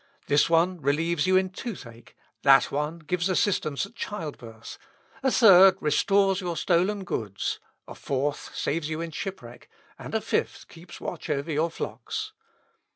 [0.25, 4.79] This one relieves you in toothache, that one gives assistance at childbirth,
[5.21, 9.69] a third restores your stolen goods, a fourth saves you in shipwreck,
[9.99, 12.33] and a fifth keeps watch over your flocks.